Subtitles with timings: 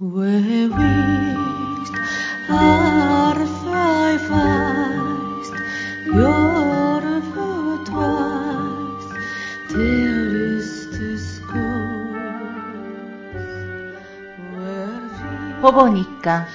[0.00, 0.06] ほ
[15.72, 16.46] ぼ日刊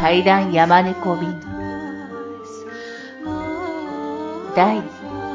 [0.00, 1.38] 階段山猫便
[4.56, 4.80] 第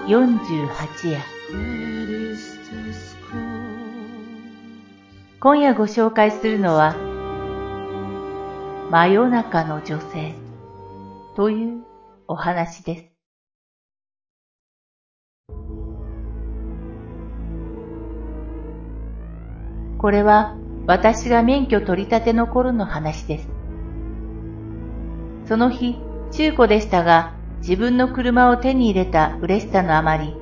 [0.07, 1.21] 48夜
[5.39, 7.06] 今夜ご紹介するのは
[8.89, 10.33] 真夜中の女性
[11.35, 11.83] という
[12.25, 13.05] お話です。
[19.97, 20.55] これは
[20.85, 23.49] 私が免許取り立ての頃の話です。
[25.47, 25.97] その日、
[26.31, 30.33] 中古でしたが、自分の車を手に入れた嬉しさのあまり、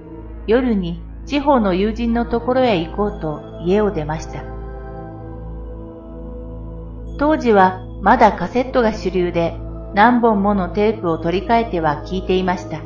[0.45, 4.43] 夜に地方の友人のところへ行こうと家を出ました。
[7.17, 9.57] 当時はまだカセットが主流で
[9.95, 12.83] 何本ものテープを取り替えては聞いていました。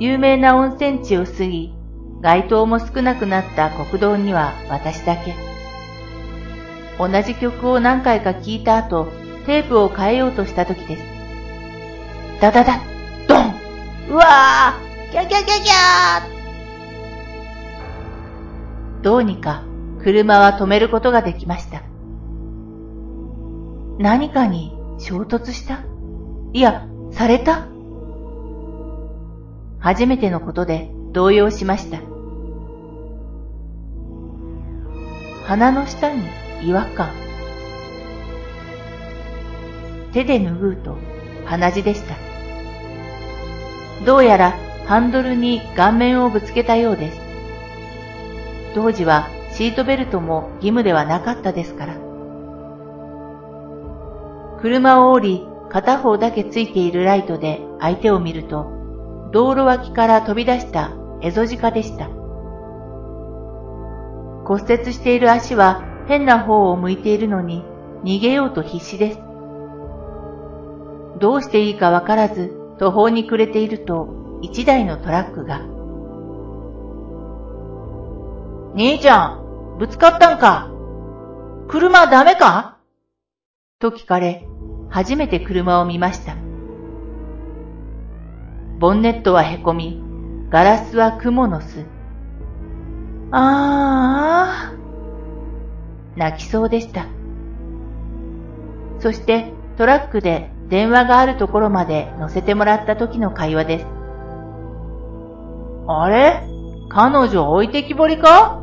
[0.00, 1.72] 有名な温泉地を過ぎ、
[2.22, 5.36] 街灯も少なくなった国道には私だけ。
[6.98, 9.06] 同じ曲を何回か聞いた後、
[9.46, 11.04] テープを変えようとした時です。
[12.40, 13.54] ダダダッ、ドン
[14.10, 19.62] うわーキャキャキャキャーどうにか
[20.02, 21.91] 車は止めることができました。
[23.98, 25.80] 何かに衝突した？
[26.52, 27.66] いや、された？
[29.78, 31.98] 初めてのことで動揺しました。
[35.44, 36.22] 鼻の下に
[36.62, 37.10] 違和感。
[40.12, 40.96] 手で拭うと
[41.44, 42.14] 鼻血でした。
[44.04, 44.52] どうやら
[44.86, 47.20] ハンドルに顔面をぶつけたようです。
[48.74, 52.11] 当時はシートベルトも義務ではなかったですから。
[54.62, 58.70] 車を降り、片方だけついているライトで相手を見ると、
[59.32, 62.06] 道路脇から飛び出したエゾジカでした。
[64.44, 67.64] 骨折している足は変な方を向いているのに
[68.04, 69.18] 逃げようと必死です。
[71.18, 75.62] どうしていいかわからず途方に暮れていると一台のトラックが。
[78.76, 80.70] 兄ちゃん、ぶつかったんか？
[81.68, 82.78] 車ダメか？
[83.82, 84.46] と聞かれ、
[84.90, 86.36] 初めて車を見ました。
[88.78, 90.00] ボンネットはへこみ、
[90.50, 91.84] ガラスは蜘蛛の巣。
[93.32, 94.72] ああ、
[96.14, 97.06] 泣きそうでした。
[99.00, 103.86] そしてトラックで電話があるところまで乗せてもらった時の会話です。
[105.88, 106.40] あれ？
[106.88, 108.62] 彼女置いてきぼりか？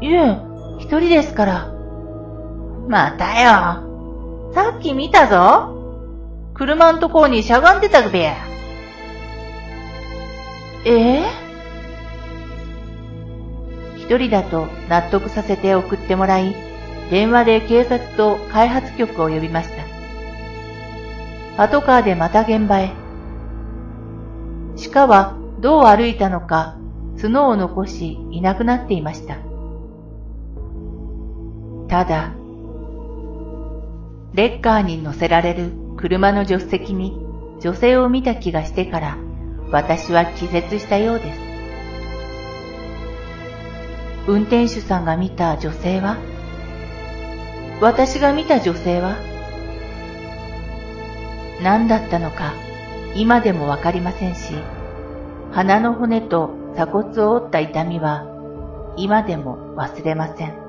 [0.00, 0.38] いえ、
[0.78, 1.74] 一人ですから。
[2.88, 3.87] またよ。
[4.54, 5.74] さっき見たぞ。
[6.54, 8.34] 車んとこにしゃがんでたくべや。
[10.84, 11.24] ええ？
[13.96, 16.54] 一人だと納得させて送ってもらい、
[17.10, 19.82] 電話で警察と開発局を呼びました。
[21.56, 22.90] パトカーでまた現場へ。
[24.92, 26.76] 鹿はどう歩いたのか、
[27.20, 29.36] 角を残しいなくなっていました。
[31.88, 32.32] ただ、
[34.34, 37.18] レッカーに乗せられる車の助手席に
[37.60, 39.18] 女性を見た気がしてから、
[39.70, 41.40] 私は気絶したようです。
[44.26, 46.18] 運転手さんが見た女性は
[47.80, 49.16] 私が見た女性は
[51.62, 52.52] 何だったのか
[53.14, 54.54] 今でもわかりませんし、
[55.52, 58.26] 鼻の骨と鎖骨を折った痛みは
[58.98, 60.67] 今でも忘れません。